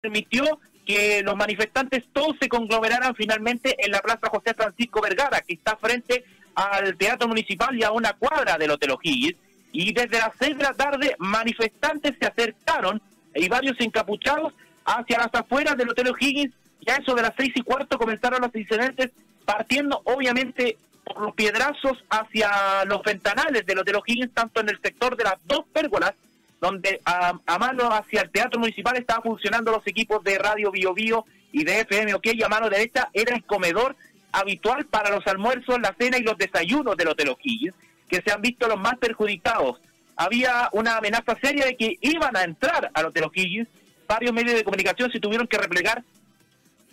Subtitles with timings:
[0.00, 5.54] permitió que los manifestantes todos se conglomeraran finalmente en la Plaza José Francisco Vergara, que
[5.54, 9.36] está frente al Teatro Municipal y a una cuadra del Hotel O'Higgins.
[9.72, 13.00] Y desde las seis de la tarde, manifestantes se acercaron
[13.34, 14.52] y varios encapuchados
[14.84, 16.52] hacia las afueras del Hotel O'Higgins.
[16.80, 19.12] Ya eso de las seis y cuarto comenzaron los incidentes,
[19.44, 25.16] partiendo obviamente por los piedrazos hacia los ventanales del Hotel O'Higgins, tanto en el sector
[25.16, 26.14] de las dos pérgolas
[26.60, 31.24] donde a, mano hacia el Teatro Municipal estaban funcionando los equipos de Radio Bio Bio
[31.52, 33.96] y de FM OK, y a mano derecha era el comedor
[34.32, 37.74] habitual para los almuerzos, la cena y los desayunos del Hotel O'Higgins,
[38.08, 39.80] que se han visto los más perjudicados.
[40.16, 43.68] Había una amenaza seria de que iban a entrar al Hotel O'Higgins,
[44.06, 46.04] varios medios de comunicación se tuvieron que replegar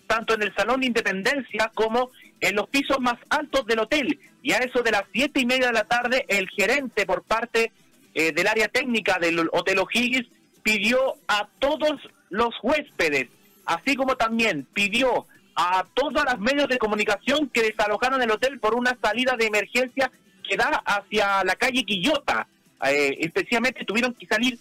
[0.08, 4.20] tanto en el Salón de Independencia como en los pisos más altos del hotel.
[4.41, 7.72] Y a eso de las siete y media de la tarde, el gerente por parte
[8.17, 10.27] eh, del área técnica del Hotel O'Higgins
[10.63, 13.27] pidió a todos los huéspedes,
[13.63, 18.73] así como también pidió a todos los medios de comunicación que desalojaron el hotel por
[18.73, 20.11] una salida de emergencia
[20.50, 22.47] que da hacia la calle Quillota.
[22.89, 24.58] Eh, especialmente tuvieron que salir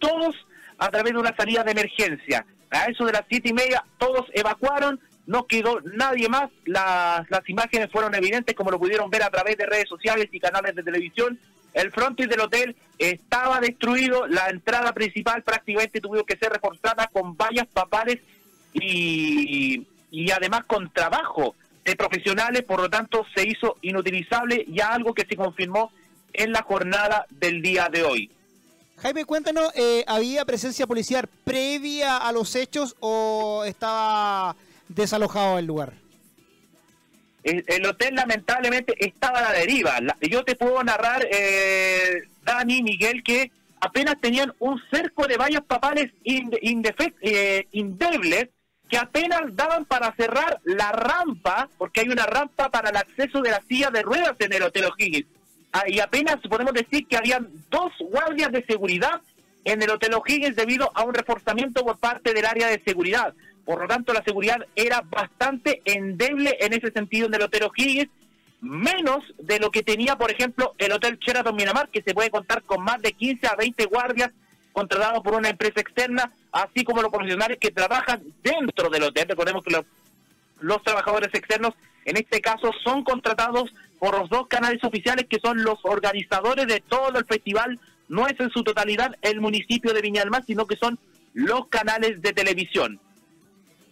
[0.00, 0.34] todos
[0.76, 2.44] a través de una salida de emergencia.
[2.70, 7.48] A eso de las siete y media todos evacuaron, no quedó nadie más, las, las
[7.48, 10.82] imágenes fueron evidentes como lo pudieron ver a través de redes sociales y canales de
[10.82, 11.38] televisión
[11.76, 17.36] el frontis del hotel estaba destruido, la entrada principal prácticamente tuvo que ser reforzada con
[17.36, 18.18] vallas papales
[18.72, 25.12] y, y además con trabajo de profesionales, por lo tanto se hizo inutilizable ya algo
[25.12, 25.92] que se confirmó
[26.32, 28.30] en la jornada del día de hoy.
[28.96, 34.56] Jaime, cuéntanos, eh, ¿había presencia policial previa a los hechos o estaba
[34.88, 35.92] desalojado el lugar?
[37.46, 39.98] El, hotel lamentablemente estaba a la deriva.
[40.20, 46.10] yo te puedo narrar, eh, Dani, Miguel, que apenas tenían un cerco de vallas papales
[46.24, 48.48] eh, indebles
[48.88, 53.50] que apenas daban para cerrar la rampa, porque hay una rampa para el acceso de
[53.50, 55.26] la silla de ruedas en el Hotel O'Higgins.
[55.72, 59.20] Ah, y apenas podemos decir que habían dos guardias de seguridad
[59.64, 63.34] en el Hotel O'Higgins debido a un reforzamiento por parte del área de seguridad.
[63.66, 68.08] Por lo tanto, la seguridad era bastante endeble en ese sentido en el Hotel O'Higgins,
[68.60, 72.62] menos de lo que tenía, por ejemplo, el Hotel Sheraton Miramar, que se puede contar
[72.62, 74.30] con más de 15 a 20 guardias
[74.72, 79.26] contratados por una empresa externa, así como los profesionales que trabajan dentro del hotel.
[79.28, 79.74] Recordemos que
[80.60, 85.64] los, trabajadores externos, en este caso, son contratados por los dos canales oficiales que son
[85.64, 87.80] los organizadores de todo el festival.
[88.08, 91.00] No es en su totalidad el municipio de Viña sino que son
[91.34, 93.00] los canales de televisión.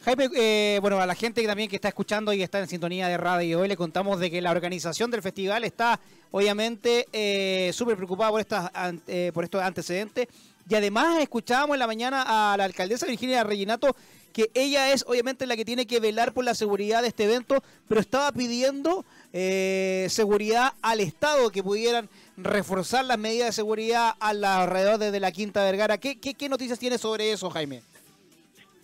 [0.04, 3.16] Jaime, eh, bueno, a la gente también que está escuchando y está en sintonía de
[3.16, 5.98] radio hoy le contamos de que la organización del festival está
[6.31, 8.70] obviamente eh, súper preocupada por, estas,
[9.06, 10.28] eh, por estos antecedentes
[10.69, 13.97] y además escuchábamos en la mañana a la alcaldesa Virginia Reginato
[14.34, 17.62] que ella es obviamente la que tiene que velar por la seguridad de este evento,
[17.88, 24.44] pero estaba pidiendo seguridad al Estado, que pudieran reforzar las medidas de seguridad a los
[24.44, 25.98] alrededores de la Quinta Vergara.
[25.98, 27.82] ¿Qué, qué, qué noticias tiene sobre eso, Jaime?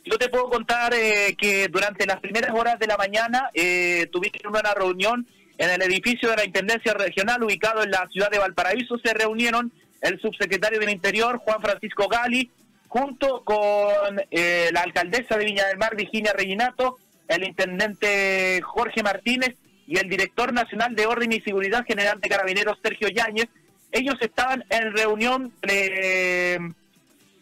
[0.04, 4.40] Yo te puedo contar eh, que durante las primeras horas de la mañana eh, tuvimos
[4.44, 5.26] una reunión
[5.58, 8.98] en el edificio de la Intendencia Regional ubicado en la ciudad de Valparaíso.
[8.98, 12.50] Se reunieron el subsecretario del Interior, Juan Francisco Gali,
[12.88, 19.54] junto con eh, la alcaldesa de Viña del Mar, Virginia Reginato, el intendente Jorge Martínez
[19.86, 23.48] y el director nacional de Orden y Seguridad General de Carabineros, Sergio Yáñez.
[23.92, 26.58] Ellos estaban en reunión eh,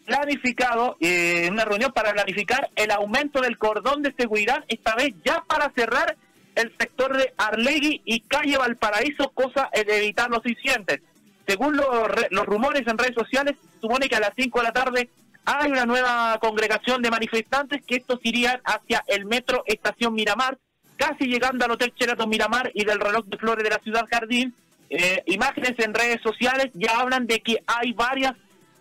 [0.09, 5.43] planificado eh, una reunión para planificar el aumento del cordón de seguridad, esta vez ya
[5.47, 6.17] para cerrar
[6.55, 11.01] el sector de Arlegui y calle Valparaíso, cosa de evitar los incidentes.
[11.47, 11.87] Según los,
[12.31, 15.09] los rumores en redes sociales, supone que a las 5 de la tarde
[15.45, 20.57] hay una nueva congregación de manifestantes que estos irían hacia el metro Estación Miramar,
[20.97, 24.53] casi llegando al Hotel Sheraton Miramar y del reloj de flores de la ciudad Jardín.
[24.89, 28.33] Eh, imágenes en redes sociales ya hablan de que hay varias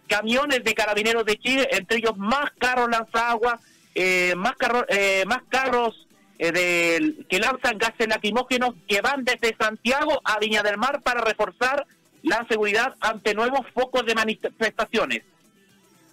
[0.08, 3.60] camiones de carabineros de Chile, entre ellos más carros lanzaguas,
[3.94, 6.06] eh, más, carros eh, más carros
[6.38, 11.86] eh, que lanzan gases lacrimógenos que van desde Santiago a Viña del Mar para reforzar
[12.22, 15.22] la seguridad ante nuevos focos de manifestaciones.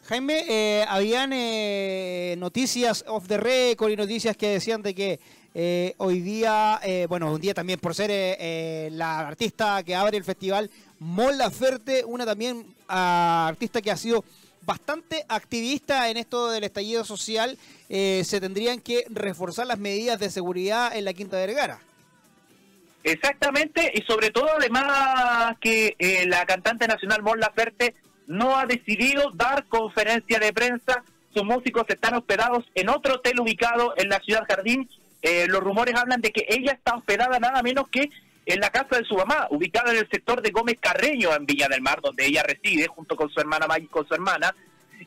[0.08, 1.32] Jaime, eh, habían
[2.40, 5.20] noticias off the record y noticias que decían de que
[5.98, 10.70] hoy día, bueno, un día también por ser la artista que abre el festival,
[11.00, 14.24] Mola Ferte, una también ah, artista que ha sido
[14.66, 17.58] bastante activista en esto del estallido social,
[17.90, 21.80] eh, se tendrían que reforzar las medidas de seguridad en la Quinta Vergara.
[23.04, 27.94] Exactamente, y sobre todo además que eh, la cantante nacional Mon Laferte
[28.26, 33.94] no ha decidido dar conferencia de prensa sus músicos están hospedados en otro hotel ubicado
[33.98, 34.90] en la ciudad Jardín.
[35.28, 38.12] Eh, los rumores hablan de que ella está hospedada nada menos que
[38.46, 41.68] en la casa de su mamá, ubicada en el sector de Gómez Carreño, en Villa
[41.68, 44.54] del Mar, donde ella reside junto con su hermana Maggie, con su hermana.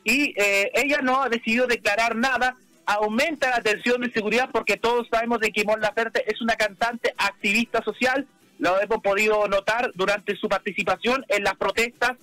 [0.03, 2.57] Y eh, ella no ha decidido declarar nada.
[2.85, 7.15] Aumenta la tensión de seguridad porque todos sabemos de que Mon Laferte es una cantante
[7.17, 8.27] activista social.
[8.59, 12.17] Lo hemos podido notar durante su participación en las protestas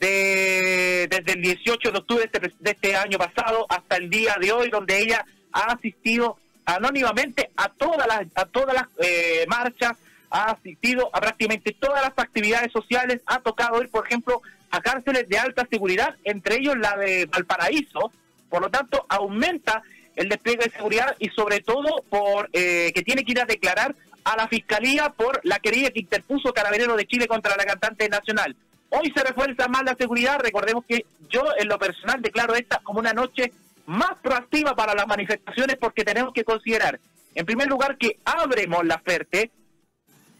[0.00, 4.50] de, desde el 18 de octubre este, de este año pasado hasta el día de
[4.50, 9.96] hoy, donde ella ha asistido anónimamente a todas las, a todas las eh, marchas,
[10.30, 15.28] ha asistido a prácticamente todas las actividades sociales, ha tocado ir, por ejemplo, a cárceles
[15.28, 18.12] de alta seguridad, entre ellos la de Valparaíso,
[18.50, 19.82] por lo tanto aumenta
[20.16, 23.94] el despliegue de seguridad y sobre todo por eh, que tiene que ir a declarar
[24.24, 28.56] a la fiscalía por la querella que interpuso Carabinero de Chile contra la cantante nacional.
[28.88, 32.98] Hoy se refuerza más la seguridad, recordemos que yo en lo personal declaro esta como
[32.98, 33.52] una noche
[33.86, 37.00] más proactiva para las manifestaciones porque tenemos que considerar,
[37.34, 39.50] en primer lugar, que abre Mon Laferte,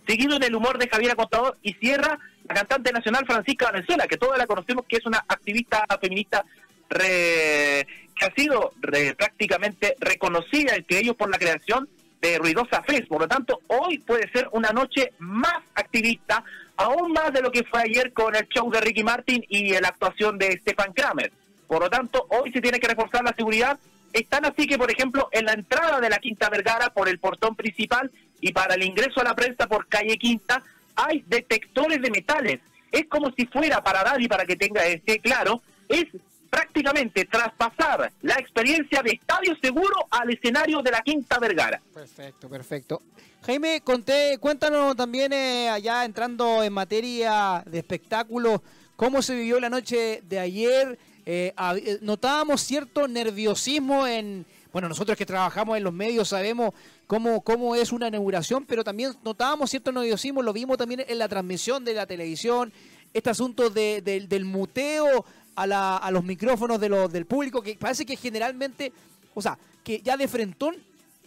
[0.06, 4.16] seguido en el humor de Javier Acontador y cierra la cantante nacional Francisca Venezuela, que
[4.16, 6.44] todos la conocemos que es una activista feminista
[6.88, 7.86] que
[8.24, 11.88] ha sido prácticamente reconocida entre ellos por la creación
[12.20, 13.08] de Ruidosa Fest.
[13.08, 16.44] Por lo tanto, hoy puede ser una noche más activista,
[16.76, 19.88] aún más de lo que fue ayer con el show de Ricky Martin y la
[19.88, 21.32] actuación de Stefan Kramer.
[21.66, 23.78] Por lo tanto, hoy se tiene que reforzar la seguridad.
[24.12, 27.54] Están así que, por ejemplo, en la entrada de la Quinta Vergara por el portón
[27.54, 28.10] principal
[28.40, 30.62] y para el ingreso a la prensa por calle Quinta
[30.94, 32.60] hay detectores de metales.
[32.90, 36.06] Es como si fuera para dar y para que tenga esté claro, es
[36.48, 41.80] prácticamente traspasar la experiencia de estadio seguro al escenario de la Quinta Vergara.
[41.92, 43.02] Perfecto, perfecto.
[43.44, 48.62] Jaime, conté, cuéntanos también eh, allá entrando en materia de espectáculo,
[48.96, 50.98] cómo se vivió la noche de ayer.
[51.28, 56.72] Eh, eh, notábamos cierto nerviosismo en, bueno, nosotros que trabajamos en los medios sabemos
[57.08, 61.26] cómo, cómo es una inauguración, pero también notábamos cierto nerviosismo, lo vimos también en la
[61.26, 62.72] transmisión de la televisión,
[63.12, 65.24] este asunto de, del muteo
[65.56, 68.92] a, la, a los micrófonos de lo, del público, que parece que generalmente,
[69.34, 70.76] o sea, que ya de frentón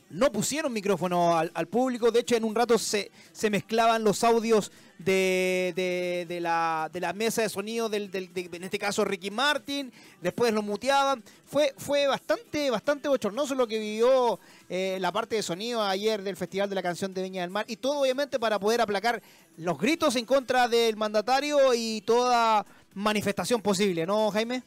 [0.09, 2.11] no pusieron micrófono al, al, público.
[2.11, 6.99] De hecho, en un rato se, se mezclaban los audios de, de, de, la, de
[6.99, 9.91] la mesa de sonido, del, del de, en este caso Ricky Martin.
[10.21, 11.23] Después lo muteaban.
[11.45, 16.35] Fue, fue bastante, bastante bochornoso lo que vivió eh, la parte de sonido ayer del
[16.35, 17.65] Festival de la Canción de Viña del Mar.
[17.67, 19.21] Y todo, obviamente, para poder aplacar
[19.57, 24.63] los gritos en contra del mandatario y toda manifestación posible, ¿no, Jaime?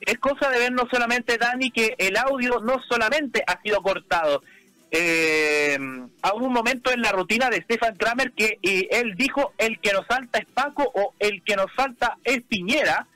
[0.00, 4.42] Es cosa de ver no solamente, Dani, que el audio no solamente ha sido cortado.
[4.90, 9.92] Eh, hubo un momento en la rutina de Stefan Kramer que él dijo, el que
[9.92, 13.06] nos falta es Paco o el que nos falta es Piñera,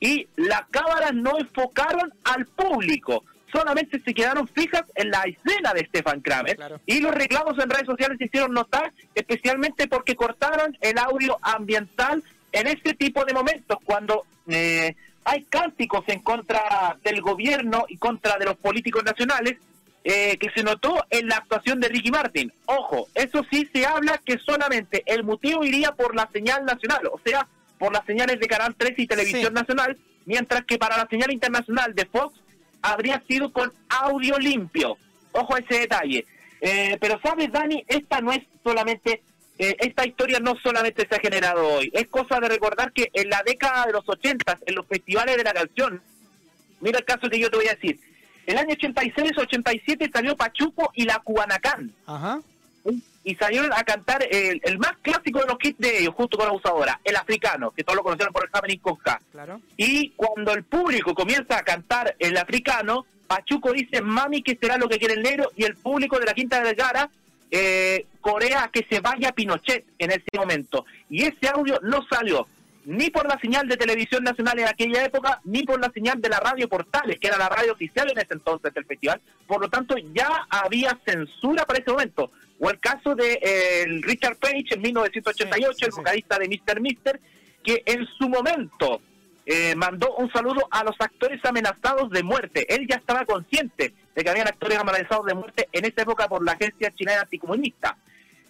[0.00, 5.86] y las cámaras no enfocaron al público, solamente se quedaron fijas en la escena de
[5.86, 10.98] Stefan Kramer, y los reclamos en redes sociales se hicieron notar, especialmente porque cortaron el
[10.98, 14.24] audio ambiental en este tipo de momentos, cuando...
[14.48, 19.58] Eh, hay cánticos en contra del gobierno y contra de los políticos nacionales
[20.04, 22.52] eh, que se notó en la actuación de Ricky Martin.
[22.66, 27.20] Ojo, eso sí se habla que solamente el muteo iría por la señal nacional, o
[27.24, 27.46] sea,
[27.78, 31.94] por las señales de Canal 3 y Televisión Nacional, mientras que para la señal internacional
[31.94, 32.40] de Fox
[32.80, 34.96] habría sido con audio limpio.
[35.32, 36.24] Ojo a ese detalle.
[36.60, 39.22] Eh, pero sabes, Dani, esta no es solamente
[39.58, 43.28] eh, esta historia no solamente se ha generado hoy, es cosa de recordar que en
[43.28, 46.00] la década de los 80, en los festivales de la canción,
[46.80, 47.98] mira el caso que yo te voy a decir,
[48.46, 51.92] el año 86-87 salió Pachuco y la Cubanacán.
[52.06, 52.40] Ajá.
[53.22, 56.54] Y salieron a cantar el, más clásico de los kits de ellos, justo con la
[56.54, 58.96] usadora, el africano, que todos lo conocieron por el Happening con
[59.32, 59.60] Claro.
[59.76, 64.88] Y cuando el público comienza a cantar el africano, Pachuco dice, mami, ¿qué será lo
[64.88, 65.50] que quiere el negro?
[65.54, 67.10] Y el público de la Quinta de Gara
[67.50, 70.84] eh, Corea que se vaya Pinochet en ese momento.
[71.08, 72.46] Y ese audio no salió
[72.88, 76.30] ni por la señal de televisión nacional en aquella época, ni por la señal de
[76.30, 79.20] la radio Portales, que era la radio oficial en ese entonces del festival.
[79.46, 82.30] Por lo tanto, ya había censura para ese momento.
[82.58, 86.80] O el caso de eh, Richard Page en 1988, el vocalista de Mr.
[86.80, 87.20] Mister,
[87.62, 89.02] que en su momento
[89.50, 92.66] eh, mandó un saludo a los actores amenazados de muerte.
[92.68, 96.44] Él ya estaba consciente de que habían actores amenazados de muerte en esa época por
[96.44, 97.96] la agencia chilena anticomunista.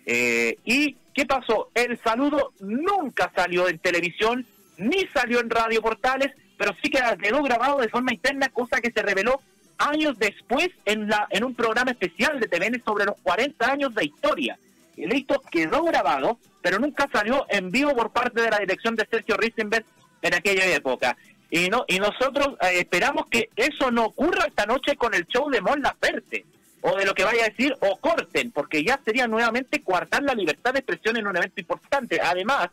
[0.05, 1.71] Eh, ¿Y qué pasó?
[1.73, 4.45] El saludo nunca salió en televisión,
[4.77, 9.01] ni salió en radio portales, pero sí quedó grabado de forma interna, cosa que se
[9.03, 9.41] reveló
[9.79, 14.07] años después en, la, en un programa especial de TVN sobre los 40 años de
[14.07, 14.59] historia.
[14.97, 19.07] El hecho quedó grabado, pero nunca salió en vivo por parte de la dirección de
[19.09, 19.85] Sergio Risenberg
[20.23, 21.17] en aquella época.
[21.51, 25.51] Y, no, y nosotros eh, esperamos que eso no ocurra esta noche con el show
[25.51, 26.45] de Mon Laferte,
[26.83, 30.35] o de lo que vaya a decir, o corten, porque ya sería nuevamente coartar la
[30.35, 32.21] libertad de expresión en un evento importante.
[32.21, 32.69] Además,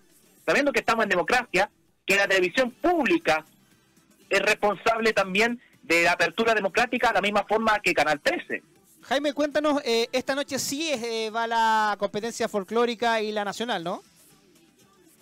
[0.46, 1.70] sabiendo que estamos en democracia,
[2.06, 3.46] que la televisión pública
[4.30, 8.62] es responsable también de la apertura democrática, de la misma forma que Canal 13.
[9.04, 14.04] Jaime, cuéntanos, eh, esta noche sí eh, va la competencia folclórica y la nacional, ¿no?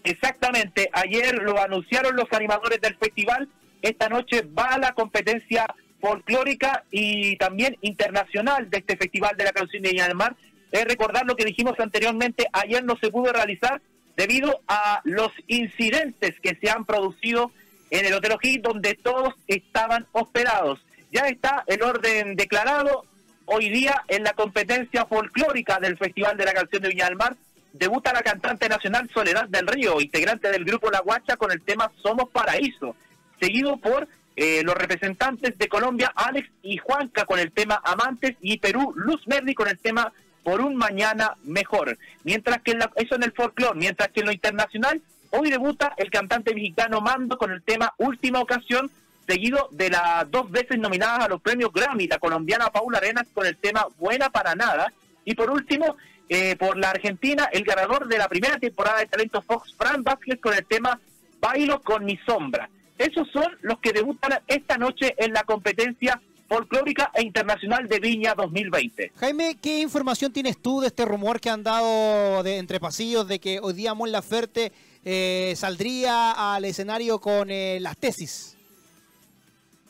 [0.04, 3.48] Exactamente, ayer lo anunciaron los animadores del festival,
[3.82, 5.66] esta noche va la competencia
[6.02, 10.36] folclórica y también internacional de este festival de la canción de Viña del Mar.
[10.72, 13.82] Es recordar lo que dijimos anteriormente, ayer no se pudo realizar
[14.18, 17.52] debido a los incidentes que se han producido
[17.90, 20.80] en el Hotel O'Higgins, donde todos estaban hospedados.
[21.12, 23.06] Ya está el orden declarado.
[23.46, 27.36] Hoy día en la competencia folclórica del Festival de la Canción de Viña del Mar
[27.74, 31.92] debuta la cantante nacional Soledad del Río, integrante del grupo La Guacha con el tema
[32.01, 32.96] Somos Paraíso,
[33.39, 38.58] seguido por eh, los representantes de Colombia Alex y Juanca con el tema Amantes y
[38.60, 40.13] Perú Luz Merdi con el tema
[40.44, 41.98] Por un Mañana Mejor.
[42.24, 45.01] Mientras que eso en el folclore, mientras que en lo internacional,
[45.32, 48.89] hoy debuta el cantante mexicano Mando con el tema Última Ocasión,
[49.27, 53.48] seguido de las dos veces nominadas a los premios Grammy, la colombiana Paula Arenas con
[53.48, 54.94] el tema Buena para Nada.
[55.25, 55.96] Y por último,
[56.30, 60.39] eh, por la Argentina, el ganador de la primera temporada de Talento Fox, Fran Vázquez,
[60.39, 61.00] con el tema
[61.39, 62.70] Bailo con mi sombra.
[62.98, 68.36] Esos son los que debutan esta noche en la competencia folclórica e internacional de Viña
[68.36, 69.12] 2020.
[69.15, 73.39] Jaime, ¿qué información tienes tú de este rumor que han dado de, entre pasillos de
[73.39, 74.72] que hoy día Mon Laferte
[75.03, 78.58] eh, saldría al escenario con eh, las tesis?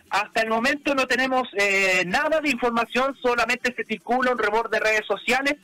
[0.09, 1.47] Hasta el momento no tenemos
[2.05, 5.55] nada de información, solamente se circula un rumor de redes sociales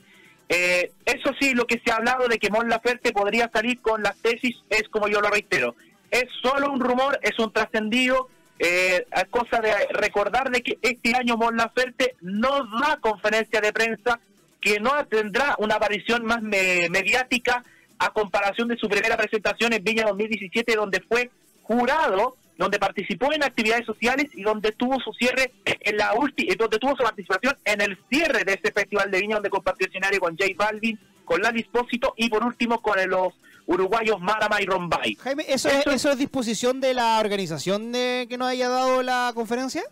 [0.52, 4.02] eh, eso sí, lo que se ha hablado de que Mon Laferte podría salir con
[4.02, 5.76] las tesis es como yo lo reitero.
[6.10, 8.28] Es solo un rumor, es un trascendido.
[8.58, 14.18] Eh, cosa de recordar de que este año Mon Laferte no da conferencia de prensa,
[14.60, 17.64] que no tendrá una aparición más mediática
[18.00, 21.30] a comparación de su primera presentación en Viña 2017, donde fue
[21.62, 26.78] jurado donde participó en actividades sociales y donde tuvo su cierre en la última, donde
[26.78, 30.36] tuvo su participación en el cierre de este festival de viña donde compartió escenario con
[30.36, 33.32] J Balvin, con La Dispósito y por último con los
[33.64, 35.14] uruguayos Marama y Rombay.
[35.14, 39.32] Jaime, ¿eso, es, ¿eso es disposición de la organización de que nos haya dado la
[39.34, 39.82] conferencia?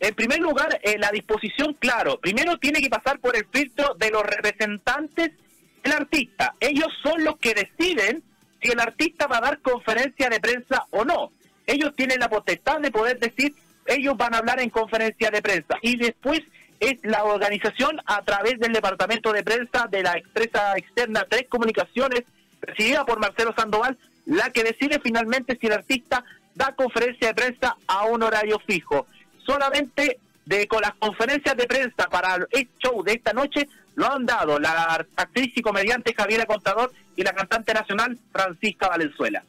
[0.00, 4.10] En primer lugar, eh, la disposición, claro, primero tiene que pasar por el filtro de
[4.10, 5.32] los representantes
[5.82, 6.54] del artista.
[6.60, 8.22] Ellos son los que deciden
[8.62, 11.30] si el artista va a dar conferencia de prensa o no
[11.66, 13.54] ellos tienen la potestad de poder decir,
[13.86, 16.40] ellos van a hablar en conferencia de prensa y después
[16.80, 22.24] es la organización a través del departamento de prensa de la empresa externa Tres Comunicaciones,
[22.60, 27.76] presidida por Marcelo Sandoval, la que decide finalmente si el artista da conferencia de prensa
[27.86, 29.06] a un horario fijo.
[29.44, 34.26] Solamente de con las conferencias de prensa para el show de esta noche lo han
[34.26, 39.42] dado la actriz y comediante Javiera Contador y la cantante nacional Francisca Valenzuela.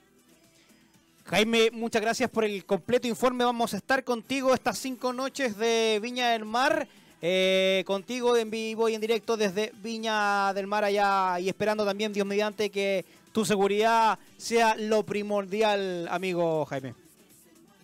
[1.27, 3.43] Jaime, muchas gracias por el completo informe.
[3.43, 6.87] Vamos a estar contigo estas cinco noches de Viña del Mar.
[7.19, 12.13] Eh, contigo en vivo y en directo desde Viña del Mar allá y esperando también,
[12.13, 16.93] Dios mediante, que tu seguridad sea lo primordial, amigo Jaime.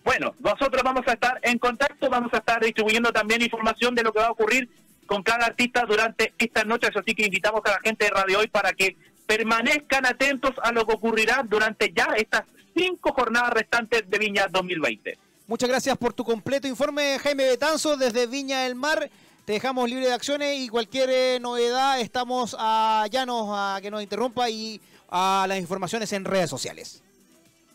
[0.04, 4.12] Bueno, nosotros vamos a estar en contacto, vamos a estar distribuyendo también información de lo
[4.12, 4.70] que va a ocurrir
[5.06, 8.46] con cada artista durante estas noches, así que invitamos a la gente de Radio Hoy
[8.46, 8.96] para que
[9.26, 15.18] permanezcan atentos a lo que ocurrirá durante ya estas cinco jornadas restantes de Viña 2020.
[15.46, 19.10] Muchas gracias por tu completo informe, Jaime Betanzo, desde Viña del Mar.
[19.44, 24.02] Te dejamos libre de acciones y cualquier eh, novedad estamos a llanos a que nos
[24.02, 27.02] interrumpa y a las informaciones en redes sociales.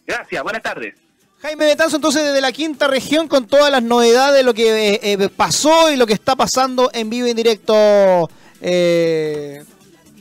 [0.06, 0.96] Gracias, buenas tardes.
[1.40, 5.00] Jaime Betanzo, entonces desde la quinta región con todas las novedades, de lo que eh,
[5.04, 8.30] eh, pasó y lo que está pasando en vivo y en directo,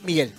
[0.03, 0.33] Miguel.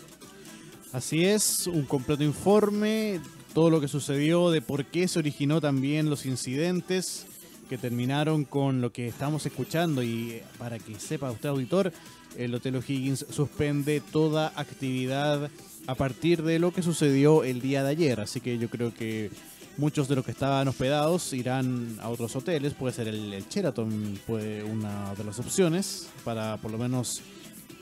[0.93, 3.21] Así es, un completo informe
[3.55, 7.27] todo lo que sucedió, de por qué se originó también los incidentes
[7.69, 10.03] que terminaron con lo que estamos escuchando.
[10.03, 11.93] Y eh, para que sepa usted auditor,
[12.37, 15.51] el Hotel O'Higgins suspende toda actividad
[15.87, 19.31] a partir de lo que sucedió el día de ayer, así que yo creo que
[19.79, 24.19] muchos de los que estaban hospedados irán a otros hoteles, puede ser el, el Sheraton,
[24.27, 27.23] puede una de las opciones para por lo menos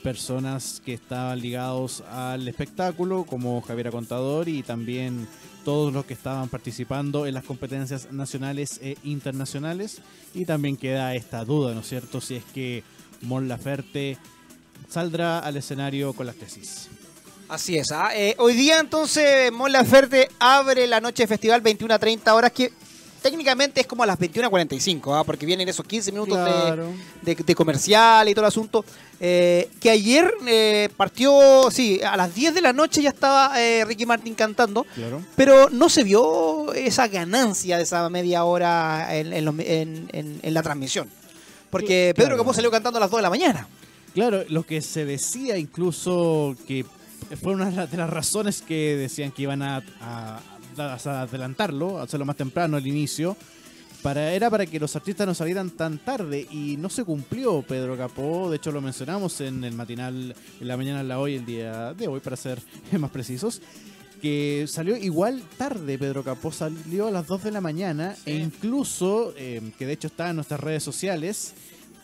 [0.03, 5.27] personas que estaban ligados al espectáculo, como Javier Contador y también
[5.67, 10.01] todos los que estaban participando en las competencias nacionales e internacionales.
[10.33, 12.85] Y también queda esta duda, ¿no es cierto?, si es que
[13.23, 14.17] Mon Laferte
[14.87, 16.87] saldrá al escenario con las tesis.
[17.49, 17.91] Así es.
[17.91, 18.15] ¿ah?
[18.15, 22.53] Eh, hoy día entonces Mon Laferte abre la noche de festival 21 a 30 horas.
[22.53, 22.71] Que
[23.21, 25.23] técnicamente es como a las 21.45, ¿ah?
[25.23, 26.93] porque vienen esos 15 minutos de- Claro.
[27.21, 28.83] de, de comercial y todo el asunto.
[29.19, 33.83] Eh, que ayer eh, partió, sí, a las 10 de la noche ya estaba eh,
[33.85, 35.23] Ricky Martin cantando, Claro.
[35.35, 40.39] pero no se vio esa ganancia de esa media hora en, en los- en- en-
[40.41, 41.09] en la transmisión.
[41.69, 42.29] Porque Claro.
[42.29, 43.67] Pedro Capó salió cantando a las 2 de la mañana.
[44.13, 46.85] Claro, lo que se decía incluso que
[47.41, 50.39] fue una de las razones que decían que iban a, a-
[50.77, 53.35] adelantarlo, hacerlo más temprano al inicio,
[54.01, 57.97] para, era para que los artistas no salieran tan tarde y no se cumplió Pedro
[57.97, 61.45] Capó, de hecho lo mencionamos en el matinal en la mañana en la hoy, el
[61.45, 62.61] día de hoy para ser
[62.99, 63.61] más precisos,
[64.21, 69.33] que salió igual tarde Pedro Capó, salió a las 2 de la mañana e incluso,
[69.37, 71.53] eh, que de hecho está en nuestras redes sociales,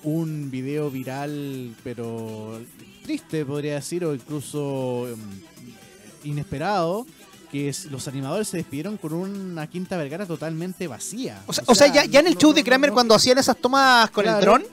[0.04, 2.60] un video viral, pero
[3.04, 5.20] triste podría decir, o incluso em,
[6.24, 7.06] inesperado,
[7.54, 11.40] que es, los animadores se despidieron con una Quinta Vergara totalmente vacía.
[11.46, 13.38] O sea, o sea, ya, ya en el no- show de Kramer, no- cuando hacían
[13.38, 14.64] esas tomas con el dron,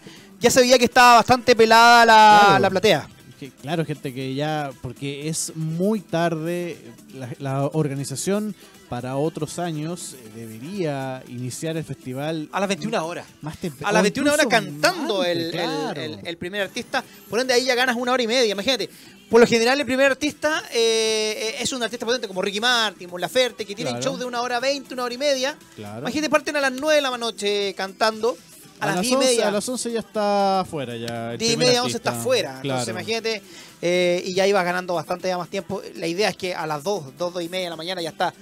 [0.40, 2.58] ya se veía que estaba bastante pelada la, Claro.
[2.62, 3.08] la platea.
[3.38, 6.78] que- claro, gente que ya, porque es muy tarde,
[7.14, 8.54] la, la organización
[8.90, 13.24] para otros años eh, debería iniciar el festival A las 21 horas.
[13.40, 13.88] más temprano.
[13.88, 17.02] A las 21 horas cantando el, el- el- el primer artista.
[17.30, 18.52] Por ende, ahí ya ganas una hora y media.
[18.52, 18.90] Imagínate.
[19.30, 23.20] Por lo general, el primer artista eh, es un artista potente como Ricky Martin, Mon
[23.20, 24.04] Laferte, que tienen Claro.
[24.10, 25.56] shows de una hora 20, una hora y media.
[25.76, 26.00] Claro.
[26.00, 28.36] Imagínate, parten a las 9 de la noche cantando.
[28.80, 29.48] A, las 10 y 11, media.
[29.48, 30.96] a las 11 ya está afuera.
[30.96, 32.10] Ya, el 10 y media, 11 artista.
[32.10, 32.60] está fuera.
[32.62, 33.42] Entonces, imagínate.
[33.82, 35.80] eh, y ya ibas ganando bastante ya más tiempo.
[35.96, 38.08] La idea es que a las 2, 2, 2 y media de la mañana ya
[38.08, 38.32] está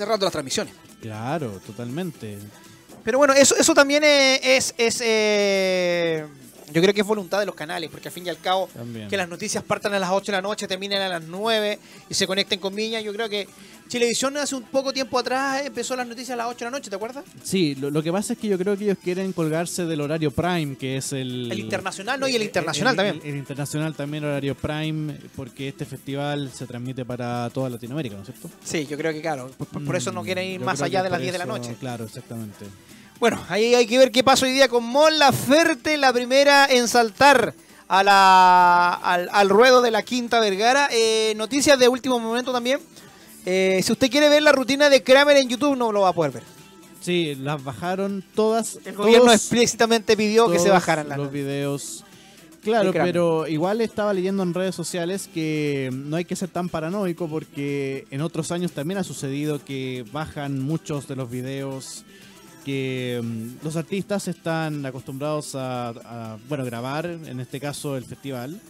[0.00, 0.72] cerrando las transmisiones.
[1.02, 2.38] Claro, totalmente.
[3.04, 6.26] Pero bueno, eso, eso también eh, es, es eh,
[6.72, 9.08] yo creo que es voluntad de los canales, porque al fin y al cabo También.
[9.08, 12.14] que las noticias partan a las 8 de la noche, terminen a las 9 y
[12.14, 13.00] se conecten con Viña.
[13.00, 13.46] Yo creo que
[13.88, 16.90] Chilevisión hace un poco tiempo atrás empezó las noticias a las 8 de la noche,
[16.90, 17.24] ¿te acuerdas?
[17.42, 20.30] Sí, lo, lo que pasa es que yo creo que ellos quieren colgarse del horario
[20.30, 21.50] prime, que es el...
[21.50, 22.28] El internacional, ¿no?
[22.28, 23.20] Y el eh, internacional el- también.
[23.24, 28.22] El, el internacional también horario prime, porque este festival se transmite para toda Latinoamérica, ¿no
[28.22, 28.48] es cierto?
[28.64, 29.50] Sí, yo creo que claro.
[29.58, 31.38] Por, por eso no Mm, quieren ir yo más allá de las por 10 de
[31.38, 31.76] la noche.
[31.80, 32.66] Claro, exactamente.
[33.20, 36.88] Bueno, ahí hay que ver qué pasa hoy día con Mon Laferte, la primera en
[36.88, 37.54] saltar
[37.86, 40.88] a la, al, al ruedo de la Quinta Vergara.
[40.90, 42.80] Eh, noticias de último momento también.
[43.44, 46.12] Eh, si usted quiere ver la rutina de Kramer en YouTube, no lo va a
[46.14, 46.42] poder ver.
[47.02, 48.78] Sí, las bajaron todas.
[48.84, 52.04] El gobierno todos- explícitamente pidió que se bajaran las los videos.
[52.62, 57.26] Claro, pero igual estaba leyendo en redes sociales que no hay que ser tan paranoico
[57.26, 62.04] porque en otros años también ha sucedido que bajan muchos de los videos
[62.70, 68.60] que mm, los artistas están acostumbrados a, a, bueno grabar, en este caso el festival.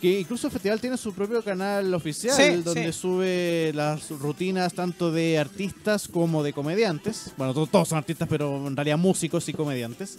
[0.00, 2.98] Que incluso el festival tiene su propio canal oficial Sí, donde sí.
[2.98, 7.30] sube las rutinas tanto de artistas como de comediantes.
[7.36, 10.18] Bueno, to- todos son artistas, pero en realidad músicos y comediantes.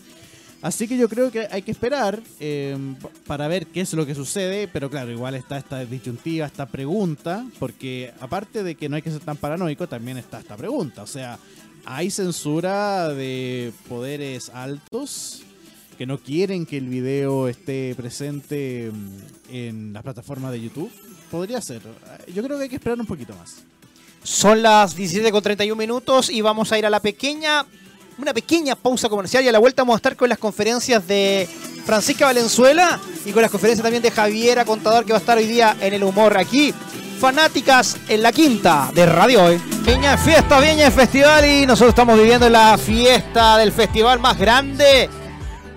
[0.62, 2.78] Así que yo creo que hay que esperar eh,
[3.28, 7.46] para ver qué es lo que sucede, pero claro, igual está esta disyuntiva, esta pregunta,
[7.60, 11.04] porque aparte de que no hay que ser tan paranoico, también está esta pregunta.
[11.04, 11.38] O sea,
[11.86, 15.44] ¿hay censura de poderes altos
[15.98, 20.92] que no quieren que el video esté presente mm, en las plataformas de YouTube?
[21.30, 21.82] Podría ser.
[22.34, 23.58] Yo creo que hay que esperar un poquito más.
[24.24, 27.66] Son las 17 con 31 minutos y vamos a ir a la pequeña,
[28.18, 31.48] una pequeña pausa comercial y a la vuelta vamos a estar con las conferencias de
[31.86, 35.48] Francisca Valenzuela y con las conferencias también de Javiera Contador que va a estar hoy
[35.48, 36.74] día en el humor aquí.
[37.24, 39.58] Fanáticas en la quinta de Radio Hoy.
[39.86, 45.10] Viña Fiesta, Viña Festival y nosotros estamos viviendo la fiesta del festival más grande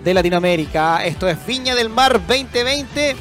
[0.03, 1.05] de Latinoamérica.
[1.05, 3.15] Esto es Viña del Mar 2020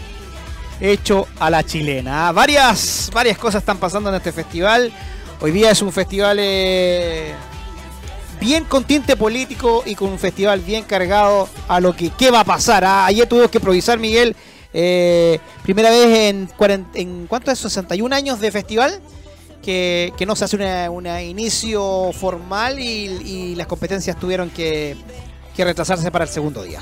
[0.80, 2.32] hecho a la chilena.
[2.32, 4.92] Varias, varias cosas están pasando en este festival.
[5.40, 7.32] Hoy día es un festival eh,
[8.40, 12.40] bien con tinte político y con un festival bien cargado a lo que qué va
[12.40, 12.84] a pasar.
[12.84, 14.34] Ah, Ayer tuvimos que improvisar, Miguel,
[14.78, 17.58] eh, primera vez en, 40 en ¿cuánto es?
[17.58, 19.00] 61 años de festival.
[19.62, 24.96] Que, no se hace un inicio formal y, las competencias tuvieron que,
[25.56, 26.80] que retrasarse para el segundo día.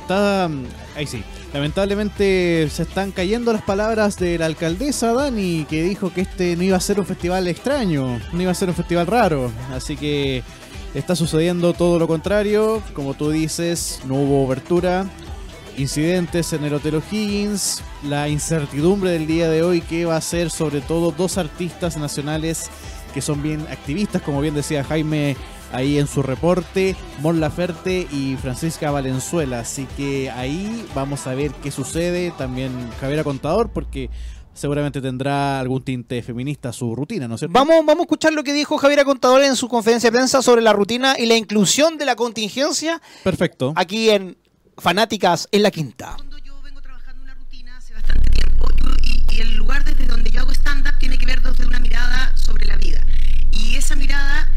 [0.00, 0.50] Está,
[0.96, 1.22] ahí sí.
[1.52, 6.62] Lamentablemente se están cayendo las palabras de la alcaldesa Dani, que dijo que este no
[6.62, 9.52] iba a ser un festival extraño, no iba a ser un festival raro.
[9.72, 10.42] Así que
[10.94, 12.82] está sucediendo todo lo contrario.
[12.94, 15.06] Como tú dices, no hubo obertura,
[15.76, 20.50] incidentes en el Hotel O'Higgins, la incertidumbre del día de hoy que va a ser
[20.50, 22.70] sobre todo dos artistas nacionales
[23.14, 25.36] que son bien activistas, como bien decía Jaime
[25.72, 29.60] ahí en su reporte, Mon Laferte y Francisca Valenzuela.
[29.60, 32.32] Así que ahí vamos a ver qué sucede.
[32.36, 34.10] También Javiera Contador, porque
[34.58, 37.52] seguramente tendrá algún tinte feminista su rutina, ¿no es cierto?
[37.52, 40.62] Vamos, vamos a escuchar lo que dijo Javier Contador en su conferencia de prensa sobre
[40.62, 43.72] la rutina y la inclusión de la contingencia Perfecto.
[43.76, 44.36] aquí en
[44.76, 46.16] Fanáticas en la Quinta.
[46.44, 48.66] Yo vengo trabajando una rutina hace bastante tiempo
[49.02, 52.32] y, y el lugar desde donde yo hago stand-up tiene que ver desde una mirada
[52.36, 53.00] sobre la vida.
[53.52, 54.48] Y esa mirada,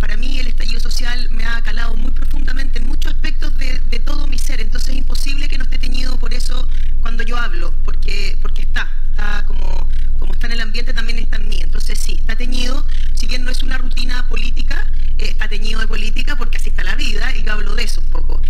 [0.00, 3.98] para mí el estallido social me ha calado muy profundamente en muchos aspectos de, de
[4.00, 4.60] todo mi ser.
[4.60, 5.78] Entonces es imposible que no esté
[6.26, 6.68] por eso
[7.02, 11.36] cuando yo hablo, porque, porque está, está como, como está en el ambiente también está
[11.36, 11.60] en mí.
[11.62, 12.84] Entonces sí, está teñido,
[13.14, 16.82] si bien no es una rutina política, eh, está teñido de política porque así está
[16.82, 18.42] la vida y yo hablo de eso un poco.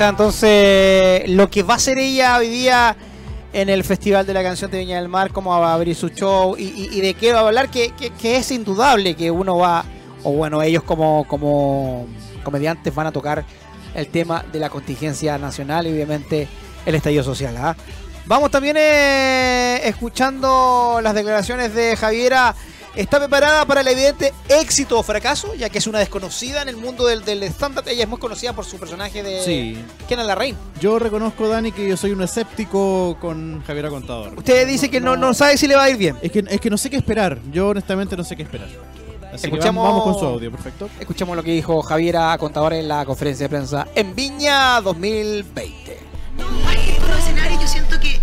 [0.00, 2.96] Entonces lo que va a hacer ella hoy día
[3.52, 6.08] en el Festival de la Canción de Viña del Mar, cómo va a abrir su
[6.08, 9.84] show y, de qué va a hablar, que, es indudable que uno va,
[10.24, 12.06] o bueno, ellos como, como
[12.42, 13.44] comediantes van a tocar
[13.94, 16.48] el tema de la contingencia nacional y obviamente
[16.84, 17.56] el estallido social.
[17.56, 17.76] ¿ah?
[18.26, 22.54] Vamos también eh, escuchando las declaraciones de Javiera.
[22.96, 26.76] Está preparada para el evidente éxito o fracaso, ya que es una desconocida en el
[26.76, 27.84] mundo del, del stand-up.
[27.88, 29.84] Ella es muy conocida por su personaje de sí.
[30.06, 30.56] ¿Quién es la reina?
[30.80, 34.34] Yo reconozco, Dani, que yo soy un escéptico con Javiera Contador.
[34.36, 36.16] Usted dice que no, no sabe si le va a ir bien.
[36.22, 37.38] Es que, es que no sé qué esperar.
[37.50, 38.68] Yo honestamente no sé qué esperar.
[39.32, 40.88] Así Escuchamos, vamos, vamos, con su audio, perfecto.
[41.00, 45.98] Escuchemos lo que dijo Javiera Contador en la conferencia de prensa en Viña 2020.
[46.38, 46.44] No,
[47.08, 48.20] los escenarios yo siento que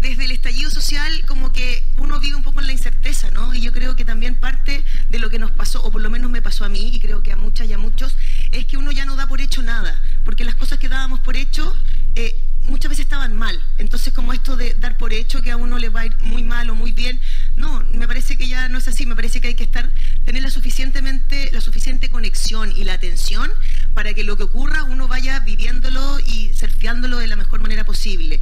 [0.00, 3.54] desde el estallido social como que uno vive un poco en la incerteza, ¿no?
[3.54, 6.30] Y yo creo que también parte de lo que nos pasó, o por lo menos
[6.30, 8.16] me pasó a mí, y creo que a muchas y a muchos,
[8.50, 11.36] es que uno ya no da por hecho nada, porque las cosas que dábamos por
[11.36, 11.76] hecho
[12.14, 12.36] eh,
[12.68, 13.60] muchas veces estaban mal.
[13.78, 16.42] Entonces como esto de dar por hecho que a uno le va a ir muy
[16.42, 17.20] mal o muy bien,
[17.56, 19.92] no, me parece que ya no es así, me parece que hay que estar,
[20.24, 23.50] tener la suficientemente, la suficiente conexión y la atención
[23.94, 28.40] para que lo que ocurra uno vaya viviéndolo y surfeándolo de la mejor manera posible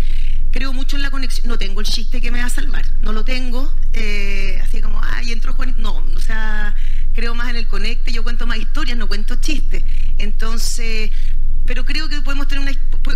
[0.50, 1.48] creo mucho en la conexión.
[1.48, 3.72] No tengo el chiste que me va a salvar, no lo tengo.
[3.92, 5.74] Eh, así como, ay, entró Juan.
[5.78, 6.74] No, o sea,
[7.14, 8.12] creo más en el conecte.
[8.12, 9.84] Yo cuento más historias, no cuento chistes.
[10.18, 11.10] Entonces,
[11.66, 12.72] pero creo que podemos tener una.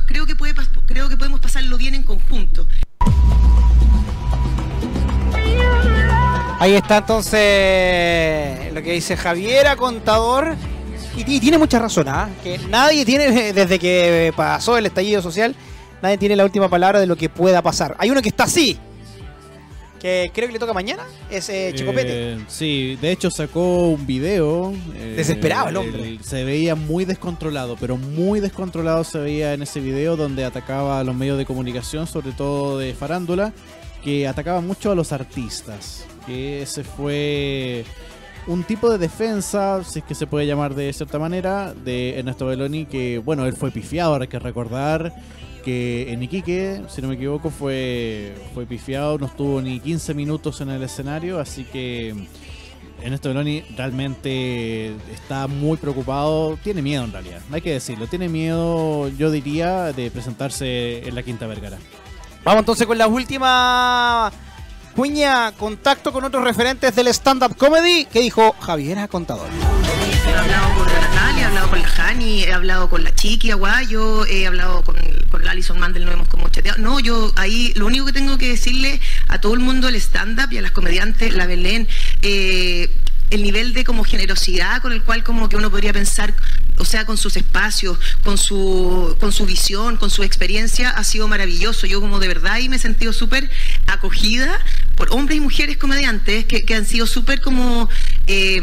[0.07, 0.55] Creo que, puede,
[0.87, 2.67] creo que podemos pasarlo bien en conjunto.
[6.61, 10.57] Ahí está entonces lo que dice Javiera Contador.
[11.17, 12.29] Y, y tiene mucha razón, ¿ah?
[12.43, 15.55] Que nadie tiene, desde que pasó el estallido social,
[16.05, 17.97] nadie tiene la última palabra de lo que pueda pasar.
[17.99, 18.79] Hay uno que está así.
[19.99, 21.03] Que creo que le toca mañana.
[21.31, 22.35] Es eh, Chicopete.
[22.35, 24.75] Eh, sí, de hecho sacó un video.
[24.97, 26.07] Eh, Desesperado el hombre.
[26.07, 31.01] El, se veía muy descontrolado, pero muy descontrolado se veía en ese video donde atacaba
[31.01, 33.55] a los medios de comunicación, sobre todo de farándula,
[34.03, 36.05] que atacaba mucho a los artistas.
[36.27, 37.87] Que ese fue
[38.47, 42.45] un tipo de defensa, si es que se puede llamar de cierta manera, de Ernesto
[42.45, 45.15] Belloni, que bueno, él fue pifiado, hay que recordar
[45.65, 50.61] que en Iquique, si no me equivoco, fue, fue pifiado, no estuvo ni 15 minutos
[50.61, 52.15] en el escenario, así que
[53.03, 59.09] Ernesto Beloni realmente está muy preocupado, tiene miedo en realidad, hay que decirlo, tiene miedo,
[59.09, 61.79] yo diría, de presentarse en la Quinta Vergara.
[62.45, 64.31] Vamos entonces con la última
[64.95, 69.49] cuña, contacto con otros referentes del stand-up comedy, que dijo Javiera Contador.
[70.27, 74.27] He hablado con Natalia, he hablado con la Jani, he hablado con la Chiqui Aguayo,
[74.27, 74.97] he hablado con,
[75.43, 76.79] la Alison Mandel, no hemos como chateado.
[76.79, 80.53] No, yo ahí lo único que tengo que decirle a todo el mundo el stand-up
[80.53, 81.89] y a las comediantes, la Belén,
[82.23, 82.91] eh,
[83.31, 86.35] el nivel de como generosidad con el cual como que uno podría pensar,
[86.79, 91.27] o sea, con sus espacios, con su, con su visión, con su experiencia, ha sido
[91.27, 91.87] maravilloso.
[91.87, 93.51] Yo como de verdad y me he sentido súper
[93.87, 94.59] acogida
[94.97, 97.89] por hombres y mujeres comediantes que, han sido súper como
[98.27, 98.61] eh,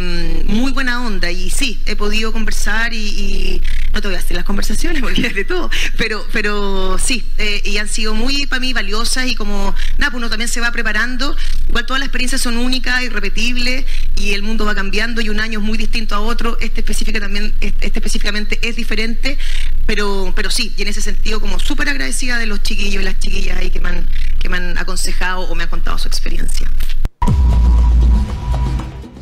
[0.48, 1.32] muy buena onda.
[1.32, 3.62] Y sí, he podido conversar y,
[3.94, 7.62] no te voy a hacer las conversaciones porque es de todo, pero, pero sí, eh,
[7.66, 10.72] y han sido muy para mí valiosas y como, nada, pues uno también se va
[10.72, 11.36] preparando.
[11.70, 15.60] Igual todas las experiencias son únicas, irrepetibles y el mundo va cambiando y un año
[15.60, 16.58] es muy distinto a otro.
[16.60, 19.38] Este, específica también, este, específicamente es diferente,
[19.86, 23.20] pero, pero sí, y en ese sentido como súper agradecida de los chiquillos y las
[23.20, 24.08] chiquillas ahí que me, han,
[24.40, 26.70] que me han aconsejado o me han contado su experiencia.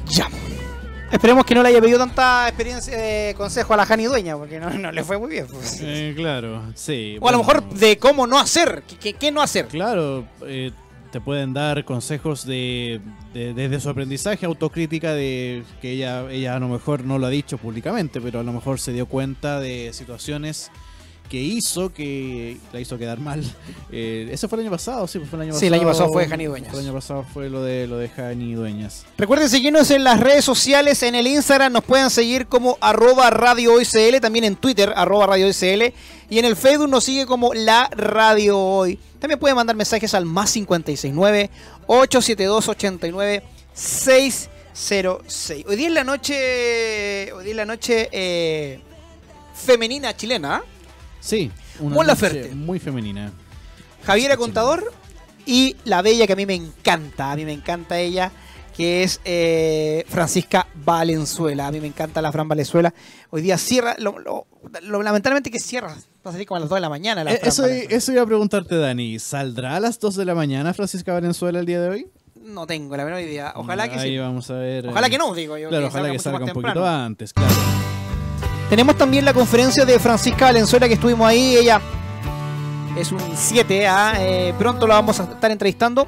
[0.08, 0.28] Ya.
[1.12, 4.60] Esperemos que no le haya pedido tanta experiencia de consejo a la Jani Dueña, porque
[4.60, 5.48] no, no le fue muy bien.
[5.48, 5.80] pues.
[5.82, 7.18] Eh, claro, sí.
[7.20, 8.84] O a lo mejor de cómo no hacer,
[9.20, 9.68] qué no hacer.
[9.68, 10.72] Claro, eh,
[11.12, 13.02] te pueden dar consejos de,
[13.34, 17.32] de- desde su aprendizaje, autocrítica de que ella, ella a lo mejor no lo ha
[17.32, 20.72] dicho públicamente, pero a lo mejor se dio cuenta de situaciones
[21.30, 23.44] que hizo que la hizo quedar mal.
[23.92, 26.10] Eh, eso fue el año pasado, sí, pues fue el año Sí, el año pasado
[26.14, 26.72] fue Jani Dueñas.
[26.72, 29.04] El año pasado fue lo de lo de Jani Dueñas.
[29.18, 33.74] Recuerden seguirnos en las redes sociales, en el Instagram nos pueden seguir como arroba radio
[33.74, 35.92] OICL, también en Twitter arroba radio OICL
[36.30, 39.00] y en el Facebook nos sigue como la radio hoy.
[39.20, 41.50] También pueden mandar mensajes al más 569
[41.88, 45.66] 872 89 606.
[45.68, 48.80] Hoy día es la noche, hoy día es la noche eh,
[49.56, 50.58] femenina chilena.
[50.58, 50.64] ¿ah?
[51.20, 52.54] Sí, una Mon Laferte.
[52.56, 53.32] muy femenina.
[54.06, 54.92] Javiera Contador
[55.46, 58.32] y la bella que a mí me encanta, a mí me encanta ella,
[58.76, 61.68] que es eh, Francisca Valenzuela.
[61.68, 62.94] A mí me encanta la Fran Valenzuela.
[63.30, 64.48] Hoy día cierra, lo, lo-
[64.84, 65.90] lo- lamentablemente que cierra,
[66.26, 67.24] va a salir como a las 2 de la mañana.
[67.26, 67.96] La Eh, Fran eso, Valenzuela.
[67.98, 69.20] eso iba a preguntarte, Dani.
[69.20, 72.08] ¿Saldrá a las 2 de la mañana Francisca Valenzuela el día de hoy?
[72.42, 73.52] No tengo la menor idea.
[73.58, 74.18] Ojalá que Ahí sí.
[74.18, 74.88] vamos a ver.
[74.88, 75.70] Ojalá eh, que no, digo yo.
[75.70, 77.54] Claro, ojalá que salga un poquito antes, claro.
[78.70, 81.58] Tenemos también la conferencia de Francisca Valenzuela que estuvimos ahí.
[81.58, 81.82] Ella
[82.96, 84.14] es un 7, ¿ah?
[84.20, 86.08] Eh, pronto la vamos a estar entrevistando.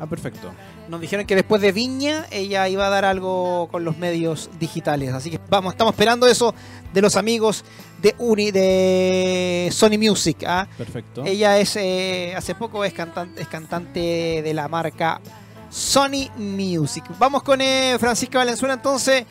[0.00, 0.50] Ah, perfecto.
[0.88, 5.12] Nos dijeron que después de Viña ella iba a dar algo con los medios digitales.
[5.12, 6.54] Así que vamos, estamos esperando eso
[6.94, 7.62] de los amigos
[8.00, 10.44] de Uni, de Sony Music.
[10.46, 10.66] ¿ah?
[10.78, 11.24] Perfecto.
[11.26, 15.20] Ella es eh, hace poco es cantante, es cantante de la marca
[15.68, 17.04] Sony Music.
[17.18, 19.26] Vamos con eh, Francisca Valenzuela entonces.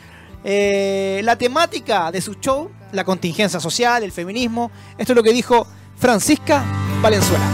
[0.49, 4.71] Eh, la temática de su show, la contingencia social, el feminismo.
[4.97, 6.63] Esto es lo que dijo Francisca
[7.01, 7.45] Valenzuela.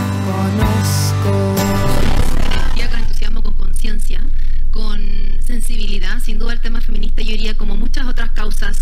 [2.86, 4.22] Con entusiasmo, con conciencia,
[4.70, 5.02] con
[5.44, 6.20] sensibilidad.
[6.20, 8.78] Sin duda el tema feminista yo diría como muchas otras causas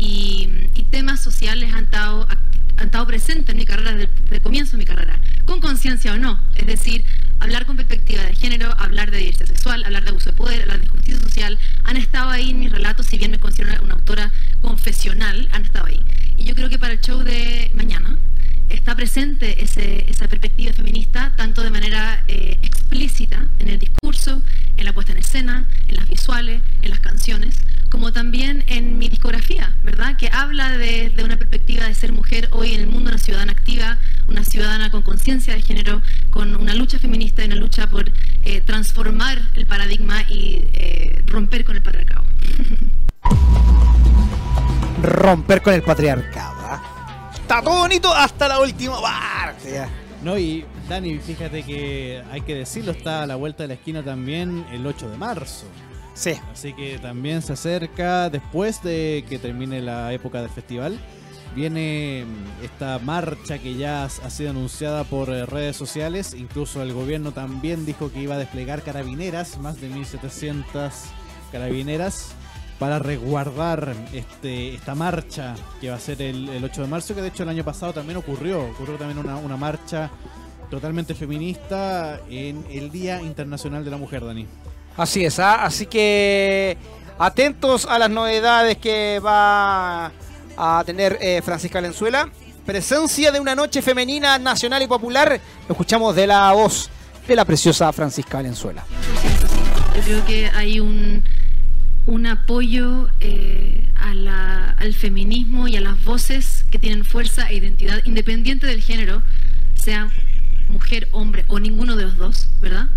[0.00, 0.48] y,
[0.90, 2.26] temas sociales han estado,
[2.78, 6.16] han estado presentes en mi carrera desde el, comienzo de mi carrera, con conciencia o
[6.16, 6.40] no.
[6.56, 7.04] Es decir,
[7.38, 10.80] hablar con perspectiva de género, hablar de diversidad sexual, hablar de abuso de poder, hablar
[10.80, 14.32] de justicia social, han estado ahí en mis relatos, si bien me considero una autora
[14.62, 16.00] confesional, han estado ahí.
[16.36, 18.16] Y yo creo que para el show de mañana
[18.68, 24.42] está presente ese- esa perspectiva feminista, tanto de manera eh, explícita en el discurso,
[24.76, 27.54] en la puesta en escena, en las visuales, en las canciones,
[28.00, 30.16] como también en mi discografía, ¿verdad?
[30.16, 33.52] Que habla de, de una perspectiva de ser mujer hoy en el mundo, una ciudadana
[33.52, 38.10] activa, una ciudadana con conciencia de género, con una lucha feminista y una lucha por
[38.42, 42.24] eh, transformar el paradigma y eh, romper con el patriarcado.
[45.02, 46.56] romper con el patriarcado.
[46.58, 47.30] ¿ah?
[47.34, 49.72] Está todo bonito hasta la última parte.
[49.74, 49.90] ya.
[50.22, 54.02] No, y Dani, fíjate que hay que decirlo, está a la vuelta de la esquina
[54.02, 55.66] también el 8 de marzo.
[56.14, 56.34] Sí.
[56.52, 60.98] Así que también se acerca después de que termine la época del festival.
[61.54, 66.34] Viene mm, esta marcha que ya ha sido anunciada por eh, redes sociales.
[66.34, 70.92] Incluso el gobierno también dijo que iba a desplegar carabineras, más de 1700
[71.50, 72.32] carabineras,
[72.78, 77.14] para resguardar este, esta marcha que va a ser el, el 8 de marzo.
[77.14, 78.62] Que de hecho el año pasado también ocurrió.
[78.62, 80.10] Ocurrió también una, una marcha
[80.70, 84.46] totalmente feminista en el Día Internacional de la Mujer, Dani.
[84.96, 85.64] Así es, ¿ah?
[85.64, 86.76] así que
[87.18, 90.12] atentos a las novedades que va
[90.56, 92.28] a tener eh, Francisca Valenzuela.
[92.66, 95.40] Presencia de una noche femenina nacional y popular.
[95.68, 96.90] Lo escuchamos de la voz
[97.26, 98.84] de la preciosa Francisca Valenzuela.
[99.96, 101.22] Yo creo que hay un,
[102.06, 108.66] un apoyo eh, al feminismo y a las voces que tienen fuerza e identidad, independiente
[108.66, 109.22] del género,
[109.74, 110.10] sea
[110.68, 112.88] mujer, hombre o ninguno de los dos, ¿verdad?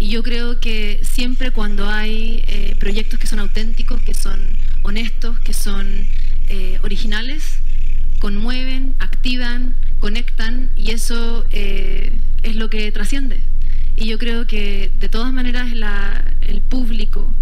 [0.00, 4.40] Y yo creo que siempre cuando hay eh, proyectos que son auténticos, que son
[4.82, 5.86] honestos, que son
[6.48, 7.58] eh, originales,
[8.18, 13.42] conmueven, activan, conectan y eso eh, es lo que trasciende.
[13.94, 17.34] Y yo creo que de todas maneras el público,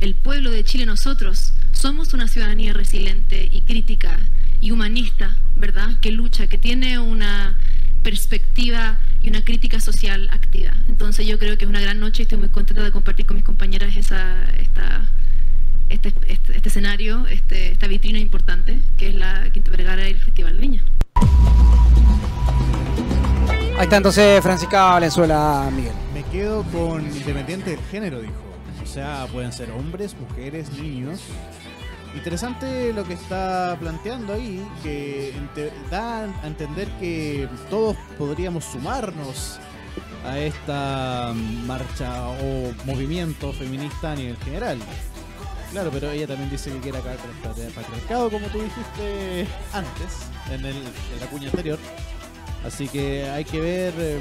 [0.00, 4.18] el pueblo de Chile, nosotros, somos una ciudadanía resiliente y crítica
[4.62, 5.98] y humanista, ¿verdad?
[6.00, 7.58] Que lucha, que tiene una
[8.02, 10.72] perspectiva y una crítica social activa.
[10.88, 13.36] Entonces yo creo que es una gran noche y estoy muy contenta de compartir con
[13.36, 15.08] mis compañeras esa, esta,
[15.88, 20.20] este, este- este escenario, este, esta vitrina importante, que es la Quinta Vergara y el
[20.20, 20.84] Festival de Viña.
[23.78, 25.92] Ahí está entonces Francisca Valenzuela, Miguel.
[26.14, 28.34] Me quedo con independiente del género, dijo.
[28.82, 31.20] O sea, pueden ser hombres, mujeres, niños.
[32.14, 35.32] Interesante lo que está planteando ahí, que
[35.90, 39.58] da a entender que todos podríamos sumarnos
[40.26, 41.32] a esta
[41.66, 44.78] marcha o movimiento feminista a nivel general.
[45.72, 49.46] Claro, pero ella también dice que quiere acabar con el patri- patriarcado, como tú dijiste
[49.72, 51.78] antes, en, el, en la cuña anterior.
[52.64, 54.20] Así que hay que ver, eh,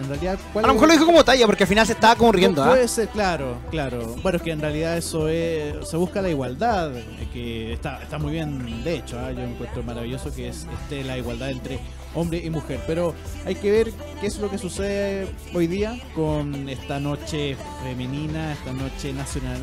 [0.00, 2.16] en realidad, cuál A lo mejor lo dijo como talla, porque al final se estaba
[2.16, 2.68] como riendo, ¿ah?
[2.68, 4.16] Puede ser, claro, claro.
[4.22, 5.88] Bueno, es que en realidad eso es.
[5.88, 9.32] Se busca la igualdad, eh, que está, está muy bien, de hecho, ¿ah?
[9.32, 11.80] yo encuentro maravilloso que es, esté la igualdad entre
[12.14, 12.80] hombre y mujer.
[12.86, 18.52] Pero hay que ver qué es lo que sucede hoy día con esta noche femenina,
[18.52, 19.60] esta noche nacional,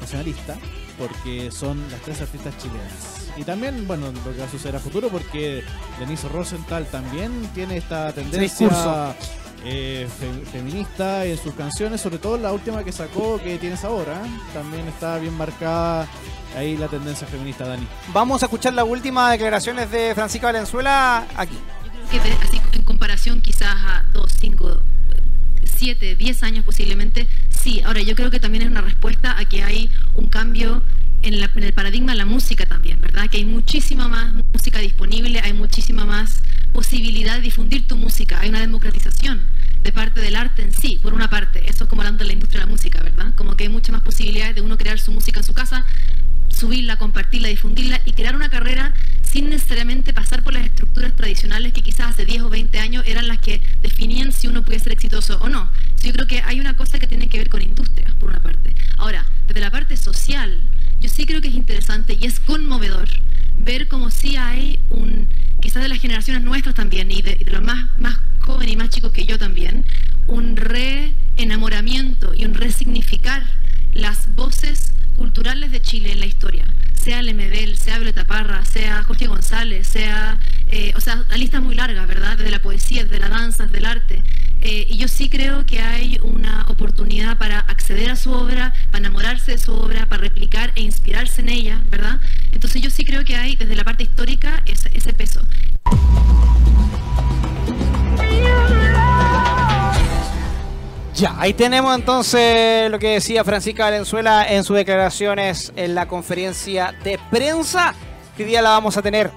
[0.00, 0.56] nacionalista,
[0.98, 3.28] porque son las tres artistas chilenas.
[3.36, 5.62] Y también, bueno, lo que va a suceder a futuro, porque
[6.00, 9.14] Denise Rosenthal también tiene esta tendencia.
[9.64, 14.22] Eh, fe- feminista en sus canciones, sobre todo la última que sacó, que tienes ahora.
[14.54, 16.08] También está bien marcada
[16.56, 17.86] ahí la tendencia feminista, Dani.
[18.12, 21.56] Vamos a escuchar las últimas declaraciones de Francisca Valenzuela aquí.
[22.12, 24.80] Yo creo que así en comparación quizás a 2, 5,
[25.76, 27.82] 7, 10 años posiblemente, sí.
[27.84, 30.82] Ahora yo creo que también es una respuesta a que hay un cambio
[31.22, 33.28] en, la- en el paradigma de la música también, ¿verdad?
[33.30, 36.40] Que hay muchísima más música disponible, hay muchísima más
[36.72, 39.40] posibilidad de difundir tu música, hay una democratización
[39.82, 42.32] de parte del arte en sí, por una parte, eso es como hablando de la
[42.32, 43.34] industria de la música, ¿verdad?
[43.34, 45.84] Como que hay muchas más posibilidades de uno crear su música en su casa,
[46.48, 51.82] subirla, compartirla, difundirla y crear una carrera sin necesariamente pasar por las estructuras tradicionales que
[51.82, 55.38] quizás hace 10 o 20 años eran las que definían si uno puede ser exitoso
[55.40, 55.70] o no.
[56.02, 58.74] Yo creo que hay una cosa que tiene que ver con industria, por una parte.
[58.96, 60.60] Ahora, desde la parte social,
[61.00, 63.08] yo sí creo que es interesante y es conmovedor
[63.58, 65.28] ver como si hay un,
[65.60, 69.12] quizás de las generaciones nuestras también y de, los más, más jóvenes y más chicos
[69.12, 69.84] que yo también,
[70.26, 73.42] un re-enamoramiento y un resignificar
[73.92, 79.26] las voces culturales de Chile en la historia, sea Lemebel, sea Violeta Parra, sea Jorge
[79.26, 82.36] González, sea, eh, o sea, la lista es muy larga, ¿verdad?
[82.36, 84.22] Desde la poesía, desde la danza, desde el arte.
[84.60, 88.98] Eh, y yo sí creo que hay una oportunidad para acceder a su obra, para
[88.98, 92.20] enamorarse de su obra, para replicar e inspirarse en ella, ¿verdad?
[92.58, 95.40] Entonces yo sí creo que hay desde la parte histórica ese, peso.
[101.14, 106.96] Ya, ahí tenemos entonces lo que decía Francisca Valenzuela en sus declaraciones en la conferencia
[107.04, 107.94] de prensa,
[108.36, 109.30] que día la vamos a tener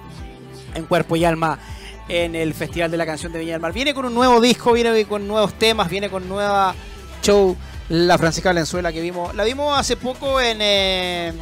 [0.74, 1.60] en cuerpo y alma
[2.08, 3.72] en el Festival de la Canción de Viña del Mar.
[3.72, 6.74] Viene con un nuevo disco, viene con nuevos temas, viene con nueva
[7.22, 7.56] show,
[7.88, 9.32] la Francisca Valenzuela que vimos.
[9.36, 11.32] La vimos hace poco en, eh,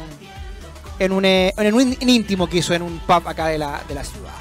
[1.05, 3.93] en, un, eh, en un íntimo que hizo en un pub acá de la, de
[3.95, 4.31] la ciudad.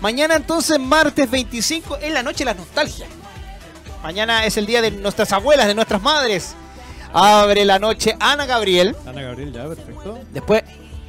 [0.00, 3.06] Mañana entonces, martes 25, es la noche de la nostalgia.
[4.02, 6.54] Mañana es el día de nuestras abuelas, de nuestras madres.
[7.12, 8.94] Abre la noche Ana Gabriel.
[9.06, 10.18] Ana Gabriel, ya, perfecto.
[10.32, 10.62] Después,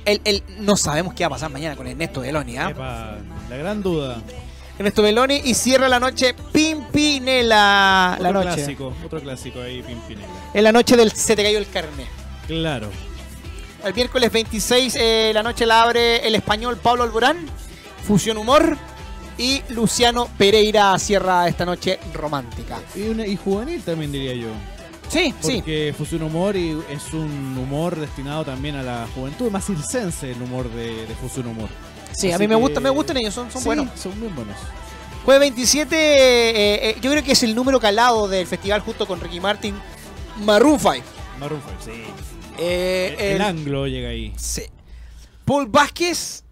[0.06, 2.58] el, el- no sabemos qué va a pasar mañana con Ernesto Beloni.
[2.58, 3.18] ¿ah?
[3.50, 4.18] La gran duda.
[4.78, 8.18] Ernesto Beloni y cierra la noche Pimpinela.
[8.20, 8.56] La otro noche.
[8.56, 10.28] clásico, otro clásico ahí, Pimpinela.
[10.54, 12.08] En la noche del Se te cayó el carnet.
[12.48, 12.90] Claro.
[13.86, 17.46] El miércoles 26, eh, la noche la abre el español Pablo Alborán,
[18.08, 18.76] Fusión Humor
[19.38, 22.80] y Luciano Pereira cierra esta noche romántica.
[22.96, 24.48] Y, una- y juvenil también diría yo.
[25.08, 25.58] Sí, sí.
[25.58, 30.42] Porque Fusión Humor y es un humor destinado también a la juventud, más circense el
[30.42, 31.70] humor de, de Fusión Humor.
[32.12, 33.88] Sí, a mí me gusta, me gustan ellos, son, son Sí, buenos.
[34.00, 34.56] Son muy buenos.
[35.26, 39.20] Jueves 27, eh, eh, yo creo que es el número calado del festival junto con
[39.22, 39.76] Ricky Martin,
[40.44, 40.96] Maroon 5.
[41.40, 42.04] Maroon 5, sí.
[42.58, 44.34] Eh, el, el- anglo llega ahí.
[44.38, 44.64] sí.
[45.46, 46.44] Paul Vázquez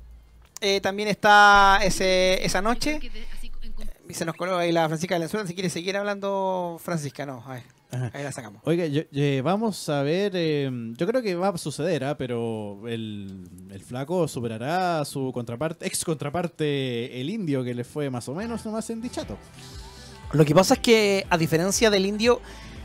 [0.61, 2.99] eh, también está ese, esa noche.
[4.07, 5.47] Y se nos coló ahí la Francisca Valenzuela.
[5.47, 7.43] Si quiere seguir hablando, Francisca, no.
[7.47, 7.63] A ver,
[8.13, 8.61] ahí la sacamos.
[8.65, 12.17] Oiga, yo- eh, vamos a ver, eh, yo creo que va a suceder, ¿ah?
[12.17, 18.09] pero el, el flaco superará a su contraparte, ex contraparte, el indio, que le fue
[18.11, 19.37] más o menos nomás en dichato.
[20.33, 22.41] Lo que pasa es que, a diferencia del indio,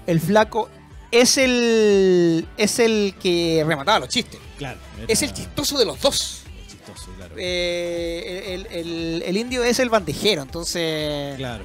[0.07, 0.70] el flaco
[1.10, 4.40] es el, es el que remataba los chistes.
[4.58, 4.78] Claro.
[5.06, 6.42] Es el chistoso de los dos.
[6.68, 7.34] chistoso, claro.
[7.38, 11.64] Eh, el, el- el indio es el bandejero, entonces Claro.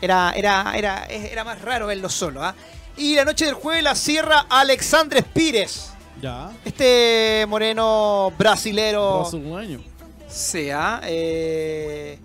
[0.00, 2.42] era, era, era, era más raro verlo solo.
[2.44, 2.54] ¿ah?
[2.96, 5.90] Y la noche del jueves la cierra Alexandre Pires.
[6.20, 6.50] Ya.
[6.64, 9.20] Este moreno brasilero.
[9.20, 9.80] Brasileño.
[10.28, 11.00] sea.
[11.04, 12.18] eh,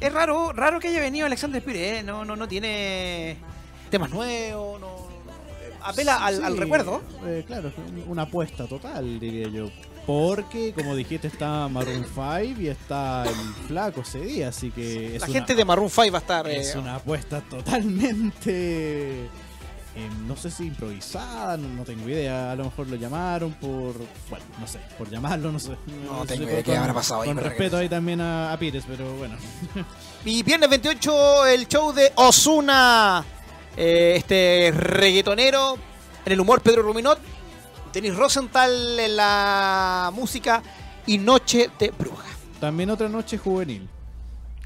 [0.00, 2.02] es raro, raro que haya venido Alexandre Pires, ¿eh?
[2.02, 3.36] no, no, no tiene
[3.90, 5.01] temas nuevos, no-
[5.84, 7.02] apela al, Sí, al recuerdo.
[7.26, 9.70] eh, claro, es un- una apuesta total, diría yo.
[10.06, 13.36] Porque, como dijiste, está Maroon 5 y está el
[13.68, 16.48] flaco ese día, así que es La una- gente de Maroon 5 va a estar.
[16.48, 19.26] eh, Es una apuesta totalmente.
[19.94, 22.50] eh, no sé si improvisada, no, no tengo idea.
[22.50, 23.92] A lo mejor lo llamaron por.
[24.30, 25.70] Bueno, no sé, por llamarlo, no sé.
[26.06, 28.58] No sé tengo si idea qué habrá pasado ahí Con respeto ahí también a, a
[28.58, 29.36] Pires, pero bueno.
[30.24, 33.24] Y viernes 28, el show de Osuna.
[33.76, 35.76] Este reggaetonero.
[36.24, 37.18] En el humor, Pedro Ruminot.
[37.92, 40.62] Denis Rosenthal en la música
[41.06, 42.24] y Noche de Bruja.
[42.60, 43.88] También otra noche juvenil.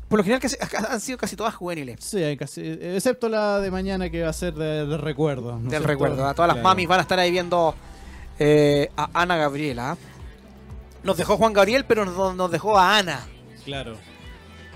[0.08, 1.98] Por lo general que se- han sido casi todas juveniles.
[2.04, 5.58] Sí, hay casi, excepto la de mañana que va a ser de, de recuerdo.
[5.58, 6.24] ¿no es Del recuerdo.
[6.26, 6.68] A todas las Claro.
[6.68, 7.74] mamis van a estar ahí viendo
[8.38, 9.96] eh, a Ana Gabriela.
[11.02, 13.26] Nos dejó Juan Gabriel, pero nos, nos dejó a Ana.
[13.64, 13.96] Claro.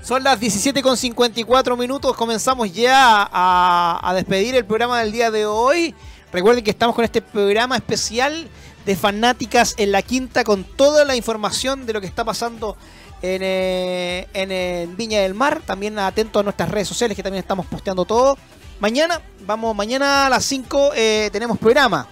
[0.03, 2.17] Son las 17 con 54 minutos.
[2.17, 5.95] Comenzamos ya a, despedir el programa del día de hoy.
[6.33, 8.49] Recuerden que estamos con este programa especial
[8.87, 12.77] de fanáticas en la quinta con toda la información de lo que está pasando
[13.21, 15.61] en, eh, eh, Viña del Mar.
[15.67, 18.39] También atento a nuestras redes sociales que también estamos posteando todo.
[18.81, 22.09] Mañana, vamos, mañana a las 5 eh, tenemos programa.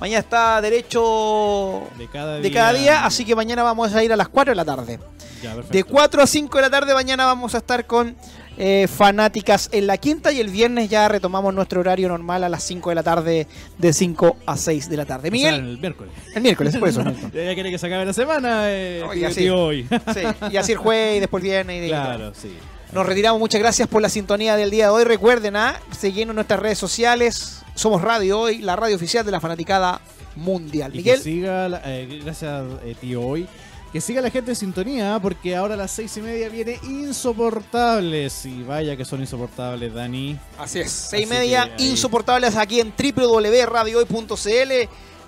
[0.00, 2.42] Mañana está derecho De cada día.
[2.42, 4.98] de cada día, así que mañana vamos a ir a las 4 de la tarde.
[5.42, 5.54] Ya.
[5.56, 8.16] De 4 a 5 de la tarde mañana vamos a estar con
[8.60, 12.64] eh, fanáticas en la quinta y el viernes ya retomamos nuestro horario normal a las
[12.64, 13.46] 5 de la tarde,
[13.78, 15.28] de 5 a 6 de la tarde.
[15.28, 16.12] O sea, Miguel, el miércoles.
[16.34, 17.04] el miércoles, por eso.
[17.04, 17.30] Milton.
[17.32, 19.40] Ya quiere que se acabe la semana, eh, Oiga, tío, sí.
[19.42, 19.86] tío, hoy.
[20.12, 20.20] Sí,
[20.52, 21.84] y así el jueves y después el viernes.
[21.86, 22.56] Y claro, sí.
[22.92, 25.04] Nos retiramos, muchas gracias por la sintonía del día de hoy.
[25.04, 25.78] Recuerden, ¿ah?
[25.96, 27.60] seguirnos en nuestras redes sociales.
[27.74, 30.00] Somos Radio Hoy, la radio oficial de la fanaticada
[30.36, 30.90] mundial.
[30.94, 33.46] Y que Miguel, siga, la- eh, gracias eh, tío hoy,
[33.92, 38.46] que siga la gente en sintonía, porque ahora a las seis y media viene Insoportables.
[38.46, 40.38] Y vaya que son insoportables, Dani.
[40.58, 40.90] así es.
[40.90, 44.72] Seis y media, que insoportables aquí en www.radiohoy.cl,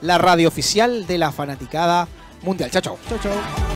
[0.01, 2.09] la radio oficial de la fanaticada
[2.43, 2.71] mundial.
[2.71, 2.99] Chao, chao.
[3.09, 3.71] Chau, chau.